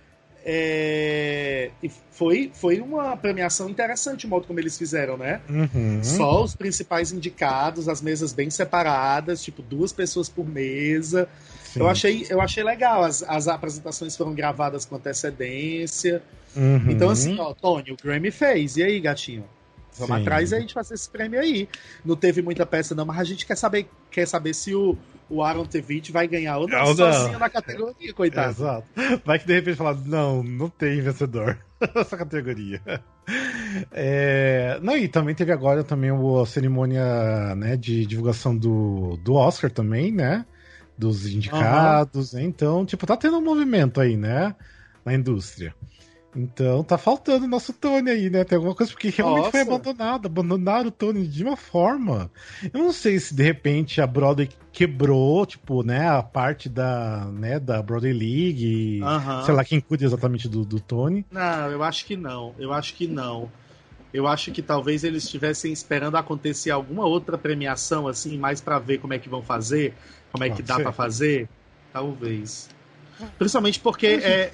[0.44, 1.70] É...
[1.82, 5.40] E foi, foi uma premiação interessante o modo como eles fizeram, né?
[5.48, 6.02] Uhum.
[6.02, 11.28] Só os principais indicados, as mesas bem separadas, tipo, duas pessoas por mesa.
[11.74, 13.04] Eu achei, eu achei legal.
[13.04, 16.22] As, as apresentações foram gravadas com antecedência.
[16.56, 16.90] Uhum.
[16.90, 18.76] Então, assim, ó, Tony, o Grammy fez.
[18.76, 19.44] E aí, gatinho?
[19.98, 20.22] Vamos Sim.
[20.22, 21.68] atrás e a gente fazer esse prêmio aí.
[22.04, 24.96] Não teve muita peça, não, mas a gente quer saber, quer saber se o,
[25.28, 28.50] o Aaron Tveit vai ganhar ou não, não sozinho na categoria, coitado.
[28.50, 28.86] exato.
[29.24, 31.58] Vai que de repente falar, não, não tem vencedor
[31.94, 32.80] nessa categoria.
[33.92, 34.78] É...
[34.82, 40.12] Não, e também teve agora também a cerimônia né, de divulgação do, do Oscar também,
[40.12, 40.44] né?
[41.00, 42.34] dos indicados.
[42.34, 42.40] Uhum.
[42.40, 44.54] Então, tipo, tá tendo um movimento aí, né?
[45.02, 45.74] Na indústria.
[46.34, 48.44] Então tá faltando o nosso Tony aí, né?
[48.44, 49.50] Tem alguma coisa porque realmente Nossa.
[49.50, 50.26] foi abandonado.
[50.26, 52.30] Abandonaram o Tony de uma forma.
[52.72, 57.58] Eu não sei se de repente a Broadway quebrou, tipo, né, a parte da, né,
[57.58, 59.00] da Broadway League.
[59.02, 59.44] Uhum.
[59.44, 61.26] Sei lá quem cuida exatamente do, do Tony.
[61.30, 62.54] Não, eu acho que não.
[62.58, 63.50] Eu acho que não.
[64.12, 68.98] Eu acho que talvez eles estivessem esperando acontecer alguma outra premiação, assim, mais para ver
[68.98, 69.94] como é que vão fazer
[70.32, 71.48] como é que dá para fazer?
[71.92, 72.68] Talvez.
[73.38, 74.52] Principalmente porque é,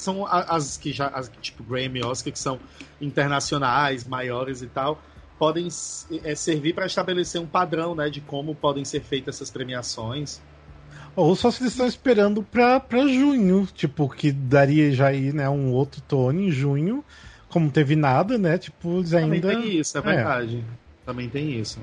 [0.00, 2.58] são as que já, as, tipo Grammy, Oscar, que são
[3.00, 5.00] internacionais, maiores e tal,
[5.38, 5.68] podem
[6.24, 10.40] é, servir para estabelecer um padrão, né, de como podem ser feitas essas premiações.
[11.16, 15.72] Ou só se eles estão esperando para junho, tipo, que daria já aí, né, um
[15.72, 17.04] outro Tony em junho,
[17.48, 19.40] como não teve nada, né, tipo, eles ainda...
[19.40, 20.58] Também tem isso, é verdade.
[20.58, 21.06] É.
[21.06, 21.80] Também tem isso.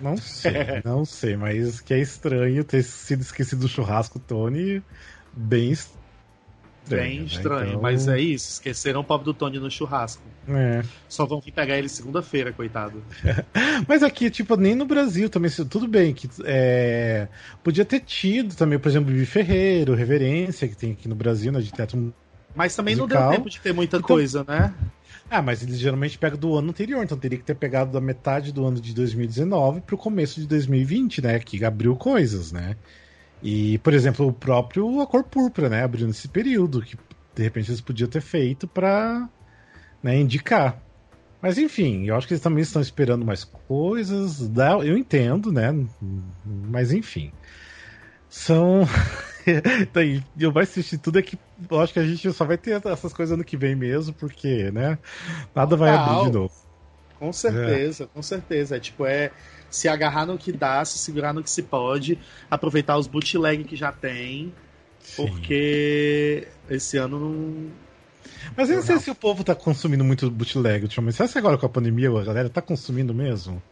[0.00, 0.52] Não sei,
[0.84, 4.82] não sei, mas que é estranho ter sido esquecido do churrasco, Tony.
[5.32, 5.98] Bem estranho.
[6.96, 7.26] Bem né?
[7.26, 7.80] estranho, então...
[7.80, 8.52] mas é isso.
[8.52, 10.22] Esqueceram o pobre do Tony no churrasco.
[10.48, 10.82] É.
[11.08, 13.02] Só vão vir pegar ele segunda-feira, coitado.
[13.86, 17.28] mas aqui, tipo, nem no Brasil também, tudo bem, que é...
[17.62, 21.60] podia ter tido também, por exemplo, Bibi Ferreiro, Reverência, que tem aqui no Brasil, né,
[21.60, 22.12] de teatro
[22.54, 23.22] Mas também musical.
[23.22, 24.06] não deu tempo de ter muita então...
[24.06, 24.74] coisa, né?
[25.30, 28.50] Ah, mas eles geralmente pegam do ano anterior, então teria que ter pegado da metade
[28.50, 31.38] do ano de 2019 para o começo de 2020, né?
[31.38, 32.76] Que abriu coisas, né?
[33.42, 35.84] E, por exemplo, o próprio A Cor Púrpura, né?
[35.84, 36.96] Abriu nesse período, que
[37.34, 39.28] de repente eles podiam ter feito para
[40.02, 40.82] né, indicar.
[41.40, 44.50] Mas enfim, eu acho que eles também estão esperando mais coisas.
[44.84, 45.72] Eu entendo, né?
[46.44, 47.30] Mas enfim.
[48.28, 48.80] São.
[49.80, 51.38] então, e o mais triste de tudo é que
[51.70, 54.70] eu acho que a gente só vai ter essas coisas ano que vem mesmo, porque,
[54.72, 54.98] né?
[55.54, 56.67] Nada vai abrir de novo.
[57.18, 58.06] Com certeza, é.
[58.06, 58.76] com certeza.
[58.76, 59.30] É tipo, é
[59.70, 62.18] se agarrar no que dá, se segurar no que se pode,
[62.50, 64.52] aproveitar os bootleg que já tem,
[65.00, 65.26] Sim.
[65.26, 67.70] porque esse ano não.
[68.56, 71.16] Mas eu não sei se o povo tá consumindo muito bootleg ultimamente.
[71.16, 73.62] Será que agora com a pandemia a galera tá consumindo mesmo?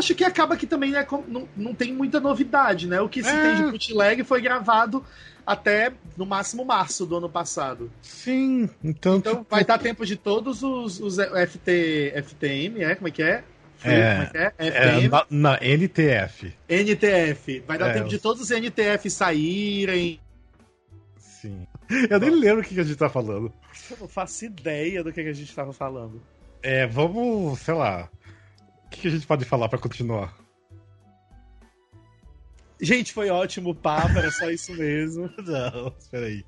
[0.00, 3.02] Eu acho que acaba que também né, não, não tem muita novidade, né?
[3.02, 3.42] O que se é...
[3.42, 5.04] tem de bootleg foi gravado
[5.46, 7.92] até no máximo março do ano passado.
[8.00, 9.16] Sim, então.
[9.18, 9.46] Então tipo...
[9.50, 12.94] vai dar tempo de todos os, os FT, FTM, é?
[12.94, 13.44] Como é que é?
[13.84, 14.52] é, como é que é?
[14.56, 16.54] É, na, na, NTF.
[16.66, 17.60] NTF.
[17.66, 20.18] Vai dar é, tempo de todos os NTF saírem.
[21.18, 21.66] sim.
[22.08, 23.52] Eu nem lembro o que a gente tá falando.
[23.90, 26.22] Eu não faço ideia do que a gente tava falando.
[26.62, 28.08] É, vamos, sei lá.
[28.90, 30.34] O que a gente pode falar para continuar?
[32.80, 35.30] Gente, foi ótimo o papo, era só isso mesmo.
[35.46, 36.44] Não, espera aí.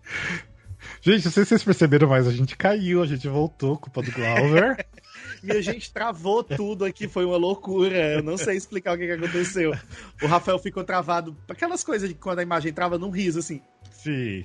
[1.00, 4.10] Gente, não sei se vocês perceberam, mas a gente caiu, a gente voltou, culpa do
[4.10, 4.84] Glauber.
[5.44, 8.14] e a gente travou tudo aqui, foi uma loucura.
[8.14, 9.72] Eu não sei explicar o que, que aconteceu.
[10.20, 13.62] O Rafael ficou travado, aquelas coisas de quando a imagem trava num riso, assim.
[13.92, 14.44] Sim.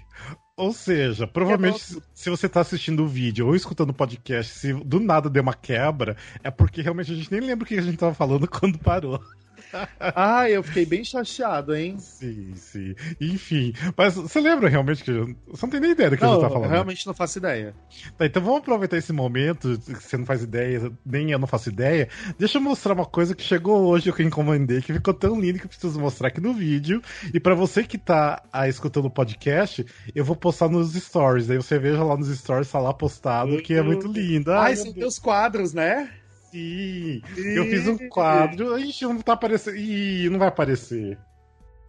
[0.58, 5.00] Ou seja, provavelmente se você está assistindo o vídeo ou escutando o podcast, se do
[5.00, 7.94] nada deu uma quebra, é porque realmente a gente nem lembra o que a gente
[7.94, 9.24] estava falando quando parou
[10.00, 11.98] ah, eu fiquei bem chateado, hein?
[12.00, 12.96] Sim, sim.
[13.20, 15.12] Enfim, mas você lembra realmente que.
[15.48, 16.70] Você não tem nem ideia do que não, a gente tá falando.
[16.70, 17.76] realmente não faço ideia.
[18.18, 21.70] Tá, então vamos aproveitar esse momento que você não faz ideia, nem eu não faço
[21.70, 22.10] ideia.
[22.38, 25.60] Deixa eu mostrar uma coisa que chegou hoje que eu encomendei, que ficou tão lindo
[25.60, 27.02] que eu preciso mostrar aqui no vídeo.
[27.34, 31.50] E para você que tá aí escutando o podcast, eu vou postar nos stories.
[31.50, 34.52] Aí você veja lá nos stories, tá lá postado, que é muito lindo.
[34.52, 36.12] Ai, Ai são teus quadros, né?
[36.52, 38.74] Sim, eu fiz um quadro.
[38.74, 39.78] A gente não tá aparecendo.
[39.78, 41.18] Ih, não vai aparecer.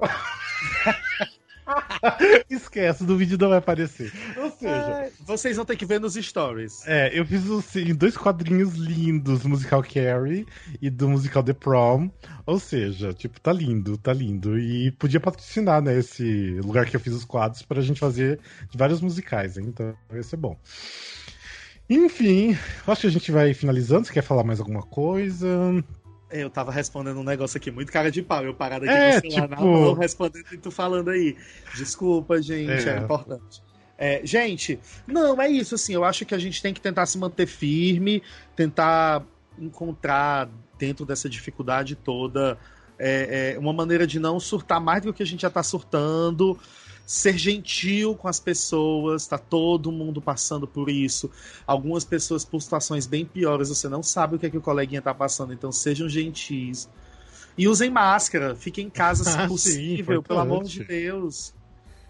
[2.49, 4.13] Esquece, do vídeo não vai aparecer.
[4.37, 6.87] Ou seja, vocês vão ter que ver nos stories.
[6.87, 10.47] É, eu fiz assim, dois quadrinhos lindos, musical Carrie
[10.81, 12.11] e do musical The Prom.
[12.47, 14.59] Ou seja, tipo, tá lindo, tá lindo.
[14.59, 18.41] E podia patrocinar, né, esse lugar que eu fiz os quadros pra gente fazer
[18.71, 19.67] de vários musicais, hein?
[19.69, 20.59] então ia ser bom.
[21.89, 24.07] Enfim, acho que a gente vai finalizando.
[24.07, 25.49] Você quer falar mais alguma coisa?
[26.31, 28.45] Eu tava respondendo um negócio aqui, muito cara de pau.
[28.45, 29.65] Eu parado aqui é, com o celular tipo...
[29.65, 31.37] na mão, respondendo e tu falando aí.
[31.75, 33.63] Desculpa, gente, é, é importante.
[33.97, 37.19] É, gente, não, é isso, assim, eu acho que a gente tem que tentar se
[37.19, 38.23] manter firme,
[38.55, 39.25] tentar
[39.59, 40.49] encontrar
[40.79, 42.57] dentro dessa dificuldade toda
[42.99, 46.59] é, é, uma maneira de não surtar mais do que a gente já tá surtando,
[47.09, 51.31] ser gentil com as pessoas, tá todo mundo passando por isso.
[51.67, 55.01] Algumas pessoas por situações bem piores, você não sabe o que é que o coleguinha
[55.01, 56.87] tá passando, então sejam gentis.
[57.57, 61.55] E usem máscara, fiquem em casa se ah, possível, sim, pelo amor de Deus.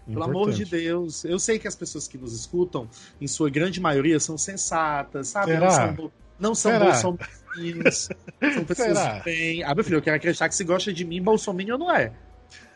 [0.05, 1.23] Pelo amor de Deus.
[1.23, 2.89] Eu sei que as pessoas que nos escutam,
[3.21, 5.53] em sua grande maioria, são sensatas, sabe?
[5.53, 5.95] Será?
[6.37, 8.09] Não são, não são bolsominions.
[8.53, 9.21] são pessoas Será?
[9.23, 9.63] bem.
[9.63, 12.11] Ah, meu filho, eu quero acreditar que se gosta de mim, bolsominion não é.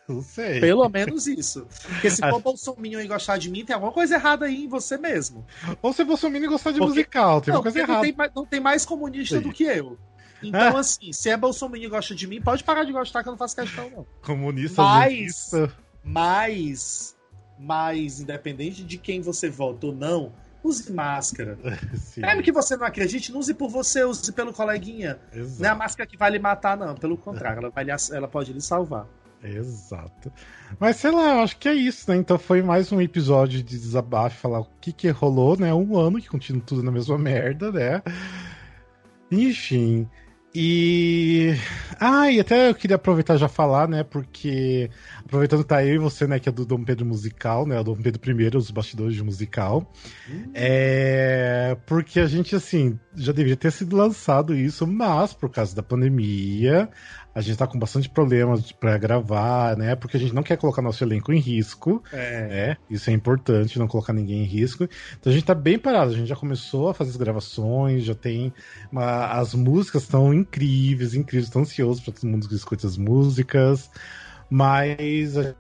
[0.08, 0.60] Não sei.
[0.60, 1.68] Pelo menos isso.
[1.88, 4.98] Porque se for Bolsonaro e gostar de mim, tem alguma coisa errada aí em você
[4.98, 5.46] mesmo.
[5.82, 6.90] Ou se Bolsonaro e gostar de Porque...
[6.90, 8.08] musical, tem não, alguma coisa errada.
[8.08, 9.44] Não tem, não tem mais comunista Sim.
[9.44, 9.98] do que eu.
[10.42, 10.80] Então, é.
[10.80, 13.38] assim, se é Bolsonaro e gosta de mim, pode parar de gostar que eu não
[13.38, 14.06] faço questão, não.
[14.22, 15.52] Comunista, mas,
[16.04, 17.16] mas,
[17.58, 21.58] mas, independente de quem você vota ou não, use máscara.
[21.96, 22.22] Sim.
[22.22, 25.18] Mesmo que você não acredite, não use por você, use pelo coleguinha.
[25.32, 25.62] Exato.
[25.62, 26.94] Não é a máscara que vai lhe matar, não.
[26.94, 29.08] Pelo contrário, ela, vai lhe, ela pode lhe salvar.
[29.44, 30.32] Exato.
[30.80, 32.18] Mas sei lá, acho que é isso, né?
[32.18, 35.74] Então foi mais um episódio de desabafo, falar o que que rolou, né?
[35.74, 38.02] Um ano que continua tudo na mesma merda, né?
[39.30, 40.08] Enfim.
[40.56, 41.56] E.
[42.00, 44.04] Ah, e até eu queria aproveitar já falar, né?
[44.04, 44.90] Porque.
[45.26, 46.40] Aproveitando que tá eu e você, né?
[46.40, 47.80] Que é do Dom Pedro Musical, né?
[47.80, 49.92] O Dom Pedro I, os bastidores de musical.
[50.30, 50.52] Hum.
[50.54, 51.76] É.
[51.88, 56.90] Porque a gente, assim, já deveria ter sido lançado isso, mas por causa da pandemia,
[57.36, 59.96] a gente tá com bastante problemas para gravar, né?
[59.96, 62.04] Porque a gente não quer colocar nosso elenco em risco.
[62.12, 62.48] É.
[62.48, 62.78] Né?
[62.90, 64.88] Isso é importante, não colocar ninguém em risco.
[65.20, 66.12] Então a gente tá bem parado.
[66.12, 68.54] A gente já começou a fazer as gravações, já tem.
[68.92, 69.26] Uma...
[69.32, 71.48] As músicas estão incríveis, incríveis.
[71.48, 73.90] Estou ansioso para todo mundo que escute as músicas.
[74.50, 75.56] Mas a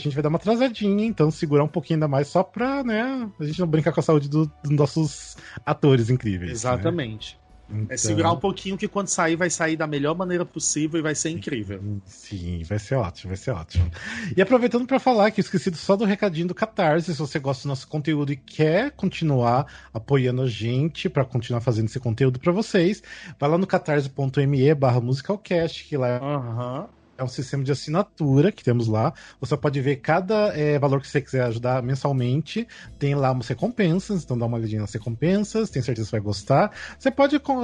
[0.00, 3.44] gente vai dar uma atrasadinha, então segurar um pouquinho ainda mais só pra, né, a
[3.44, 6.50] gente não brincar com a saúde do, dos nossos atores incríveis.
[6.50, 6.52] Né?
[6.52, 7.34] Exatamente.
[7.34, 7.47] Né?
[7.70, 7.86] Então...
[7.90, 11.14] É segurar um pouquinho que quando sair, vai sair da melhor maneira possível e vai
[11.14, 11.80] ser incrível.
[12.06, 13.90] Sim, vai ser ótimo, vai ser ótimo.
[14.36, 17.68] E aproveitando para falar que esqueci só do recadinho do Catarse, se você gosta do
[17.68, 23.02] nosso conteúdo e quer continuar apoiando a gente para continuar fazendo esse conteúdo para vocês,
[23.38, 28.62] vai lá no catarse.me barra musicalcast, que lá uhum é um sistema de assinatura que
[28.62, 29.12] temos lá.
[29.40, 32.66] Você pode ver cada é, valor que você quiser ajudar mensalmente.
[32.98, 36.24] Tem lá umas recompensas, então dá uma olhadinha nas recompensas, tenho certeza que você vai
[36.24, 36.72] gostar.
[36.96, 37.60] Você pode com,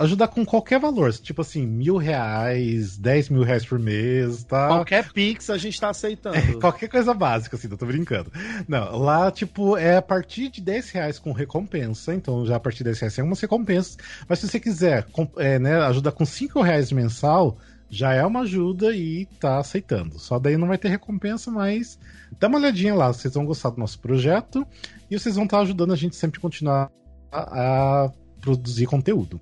[0.00, 4.66] ajudar com qualquer valor, tipo assim, mil reais, dez mil reais por mês, tá?
[4.66, 6.36] Qualquer Pix a gente tá aceitando.
[6.36, 8.32] É, qualquer coisa básica, assim, eu tô brincando.
[8.66, 12.78] Não, lá, tipo, é a partir de 10 reais com recompensa, então já a partir
[12.78, 13.98] de 10 reais tem algumas recompensas.
[14.26, 17.58] Mas se você quiser é, né, ajudar com 5 reais mensal,
[17.90, 20.18] já é uma ajuda e tá aceitando.
[20.18, 21.98] Só daí não vai ter recompensa, mas
[22.38, 24.64] dá uma olhadinha lá, vocês vão gostar do nosso projeto
[25.10, 26.90] e vocês vão estar tá ajudando a gente sempre a continuar
[27.32, 29.40] a, a produzir conteúdo.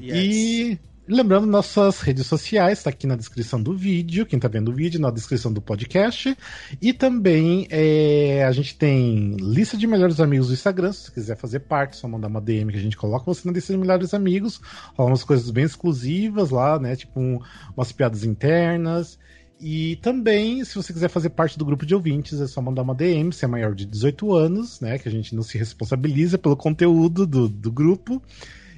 [0.00, 0.16] Yes.
[0.16, 4.74] E lembrando, nossas redes sociais, está aqui na descrição do vídeo, quem está vendo o
[4.74, 6.36] vídeo, na descrição do podcast.
[6.80, 11.36] E também é, a gente tem lista de melhores amigos do Instagram, se você quiser
[11.36, 14.14] fazer parte, só mandar uma DM que a gente coloca você na lista de melhores
[14.14, 14.60] amigos.
[14.94, 16.94] Rola umas coisas bem exclusivas lá, né?
[16.94, 17.40] Tipo um,
[17.76, 19.18] umas piadas internas.
[19.60, 22.94] E também, se você quiser fazer parte do grupo de ouvintes, é só mandar uma
[22.94, 24.98] DM, se é maior de 18 anos, né?
[24.98, 28.22] Que a gente não se responsabiliza pelo conteúdo do, do grupo.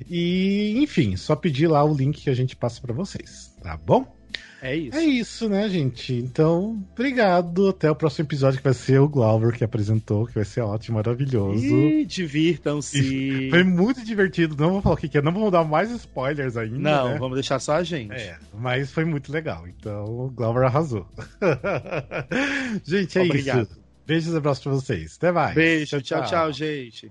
[0.09, 4.07] E, enfim, só pedir lá o link que a gente passa para vocês, tá bom?
[4.63, 4.97] É isso.
[4.97, 6.15] É isso, né, gente?
[6.15, 7.71] Então, obrigado.
[7.71, 10.99] Até o próximo episódio, que vai ser o Glauber que apresentou, que vai ser ótimo,
[10.99, 11.65] maravilhoso.
[11.65, 13.51] E divirtam-se.
[13.51, 14.55] Foi muito divertido.
[14.57, 16.79] Não vou falar o que é, não vou dar mais spoilers ainda.
[16.79, 17.19] Não, né?
[17.19, 18.13] vamos deixar só a gente.
[18.13, 19.67] É, mas foi muito legal.
[19.67, 21.09] Então, o Glauber arrasou.
[22.85, 23.63] gente, é Obrigado.
[23.63, 23.83] isso.
[24.07, 25.17] Beijos e abraços pra vocês.
[25.17, 25.55] Até mais.
[25.57, 27.11] Beijo, tchau, tchau, gente.